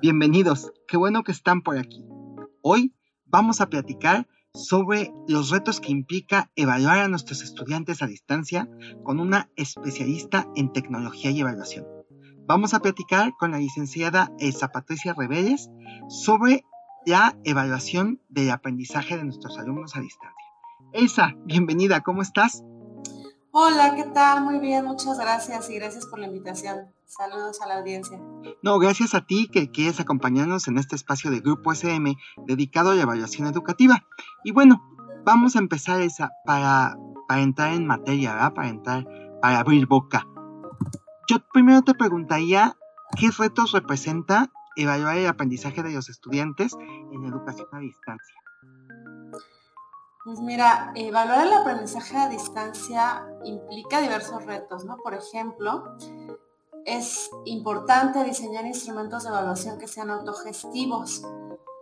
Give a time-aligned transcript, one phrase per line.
[0.00, 2.04] bienvenidos, qué bueno que están por aquí.
[2.62, 8.68] Hoy vamos a platicar sobre los retos que implica evaluar a nuestros estudiantes a distancia
[9.04, 11.86] con una especialista en tecnología y evaluación.
[12.46, 15.70] Vamos a platicar con la licenciada Elsa Patricia Rebeles
[16.08, 16.64] sobre
[17.04, 20.46] la evaluación del aprendizaje de nuestros alumnos a distancia.
[20.92, 22.62] Elsa, bienvenida, ¿cómo estás?
[23.50, 24.44] Hola, ¿qué tal?
[24.44, 26.95] Muy bien, muchas gracias y gracias por la invitación.
[27.06, 28.20] Saludos a la audiencia.
[28.62, 32.94] No, gracias a ti que quieres acompañarnos en este espacio de Grupo SM dedicado a
[32.96, 34.04] la evaluación educativa.
[34.42, 34.82] Y bueno,
[35.24, 36.96] vamos a empezar esa para,
[37.28, 38.54] para entrar en materia, ¿verdad?
[38.54, 39.06] Para entrar,
[39.40, 40.26] para abrir boca.
[41.28, 42.76] Yo primero te preguntaría
[43.16, 46.74] qué retos representa evaluar el aprendizaje de los estudiantes
[47.12, 48.36] en educación a distancia.
[50.24, 54.96] Pues mira, evaluar el aprendizaje a distancia implica diversos retos, ¿no?
[54.96, 55.96] Por ejemplo,
[56.86, 61.22] es importante diseñar instrumentos de evaluación que sean autogestivos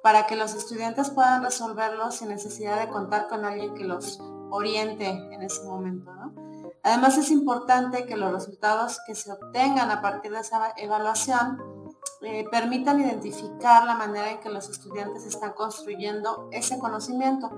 [0.02, 4.18] para que los estudiantes puedan resolverlos sin necesidad de contar con alguien que los
[4.50, 6.10] oriente en ese momento.
[6.82, 11.58] Además es importante que los resultados que se obtengan a partir de esa evaluación
[12.22, 17.50] eh, permitan identificar la manera en que los estudiantes están construyendo ese conocimiento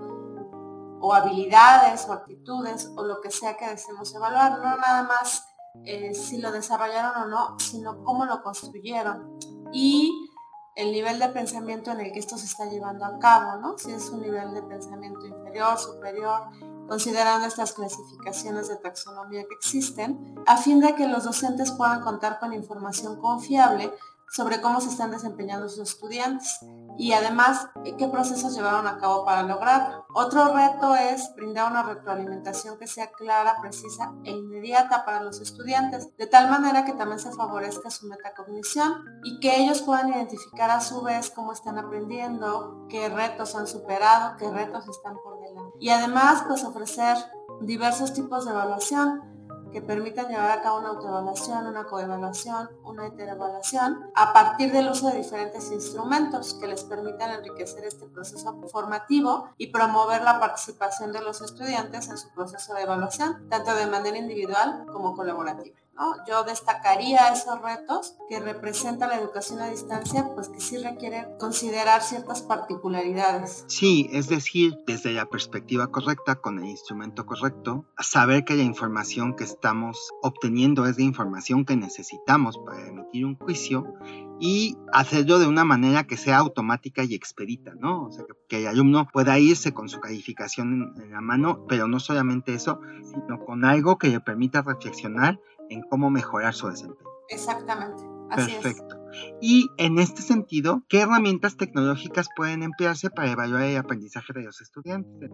[1.01, 6.15] o habilidades o actitudes o lo que sea que deseemos evaluar, no nada más eh,
[6.15, 9.39] si lo desarrollaron o no, sino cómo lo construyeron
[9.73, 10.31] y
[10.77, 13.79] el nivel de pensamiento en el que esto se está llevando a cabo, ¿no?
[13.79, 16.43] Si es un nivel de pensamiento inferior, superior,
[16.87, 22.39] considerando estas clasificaciones de taxonomía que existen, a fin de que los docentes puedan contar
[22.39, 23.91] con información confiable
[24.31, 26.61] sobre cómo se están desempeñando sus estudiantes
[26.99, 27.69] y además
[27.99, 30.07] qué procesos llevaron a cabo para lograrlo.
[30.15, 36.17] Otro reto es brindar una retroalimentación que sea clara, precisa e inmediata para los estudiantes,
[36.17, 40.81] de tal manera que también se favorezca su metacognición y que ellos puedan identificar a
[40.81, 45.77] su vez cómo están aprendiendo, qué retos han superado, qué retos están por delante.
[45.81, 47.17] Y además pues ofrecer
[47.61, 49.36] diversos tipos de evaluación
[49.73, 55.09] que permitan llevar a cabo una autoevaluación, una coevaluación, una interevaluación, a partir del uso
[55.11, 61.21] de diferentes instrumentos que les permitan enriquecer este proceso formativo y promover la participación de
[61.21, 65.77] los estudiantes en su proceso de evaluación, tanto de manera individual como colaborativa.
[66.27, 72.03] Yo destacaría esos retos que representa la educación a distancia, pues que sí requiere considerar
[72.03, 73.65] ciertas particularidades.
[73.69, 79.37] Sí, es decir, desde la perspectiva correcta, con el instrumento correcto, saber que la información
[79.37, 83.95] que estamos obteniendo es la información que necesitamos para emitir un juicio
[84.39, 88.07] y hacerlo de una manera que sea automática y expedita, ¿no?
[88.07, 92.01] O sea, que, el alumno pueda irse con su calificación en la mano, pero no
[92.01, 95.41] solamente eso, sino con algo que le permita reflexionar
[95.71, 97.09] en cómo mejorar su desempeño.
[97.29, 98.03] Exactamente.
[98.31, 98.97] Así Perfecto.
[99.41, 104.61] Y en este sentido, ¿qué herramientas tecnológicas pueden emplearse para evaluar el aprendizaje de los
[104.61, 105.31] estudiantes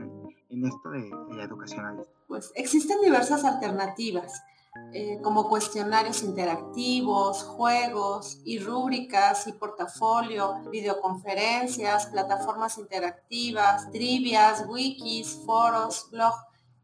[0.50, 4.42] en, esto de, la educación Pues existen diversas alternativas.
[4.94, 16.08] Eh, como cuestionarios interactivos, juegos y rúbricas y portafolio, videoconferencias, plataformas interactivas, trivias, wikis, foros,
[16.10, 16.34] blog.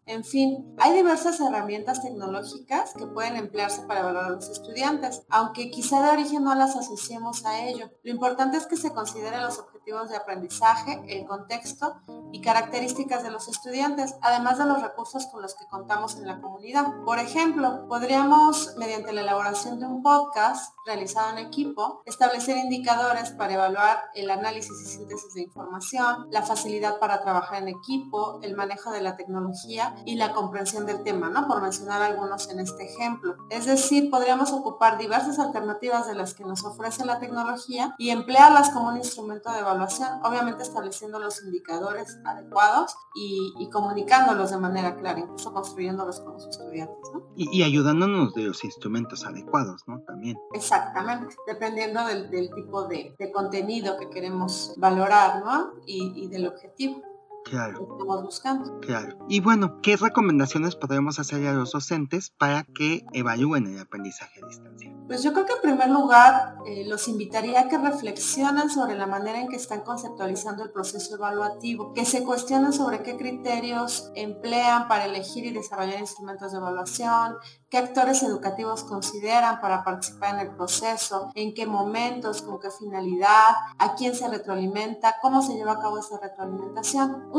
[0.09, 5.71] En fin, hay diversas herramientas tecnológicas que pueden emplearse para evaluar a los estudiantes, aunque
[5.71, 7.91] quizá de origen no las asociemos a ello.
[8.03, 11.97] Lo importante es que se consideren los objetivos de aprendizaje, el contexto
[12.33, 16.41] y características de los estudiantes, además de los recursos con los que contamos en la
[16.41, 16.87] comunidad.
[17.05, 23.53] Por ejemplo, podríamos, mediante la elaboración de un podcast realizado en equipo, establecer indicadores para
[23.53, 28.91] evaluar el análisis y síntesis de información, la facilidad para trabajar en equipo, el manejo
[28.91, 31.47] de la tecnología y la comprensión del tema, ¿no?
[31.47, 33.37] Por mencionar algunos en este ejemplo.
[33.51, 38.71] Es decir, podríamos ocupar diversas alternativas de las que nos ofrece la tecnología y emplearlas
[38.71, 45.21] como un instrumento de evaluación, obviamente estableciendo los indicadores adecuados y, comunicándolos de manera clara,
[45.21, 47.23] incluso construyéndolos con los estudiantes, ¿no?
[47.37, 50.01] Y, ayudándonos de los instrumentos adecuados, ¿no?
[50.03, 50.39] También.
[50.53, 55.73] Exactamente, dependiendo del, tipo de, contenido que queremos valorar, ¿no?
[55.87, 57.03] y del objetivo.
[57.51, 57.89] Claro.
[57.93, 58.81] estamos buscando.
[58.81, 59.19] Claro.
[59.29, 64.47] Y bueno, ¿qué recomendaciones podemos hacer a los docentes para que evalúen el aprendizaje a
[64.47, 64.88] distancia?
[65.09, 69.07] Pues yo creo que en primer lugar eh, los invitaría a que reflexionen sobre la
[69.07, 74.87] manera en que están conceptualizando el proceso evaluativo, que se cuestionen sobre qué criterios emplean
[74.87, 77.37] para elegir y desarrollar instrumentos de evaluación,
[77.71, 83.57] qué actores educativos consideran para participar en el proceso, en qué momentos, con qué finalidad,
[83.79, 87.31] a quién se retroalimenta, cómo se lleva a cabo esa retroalimentación.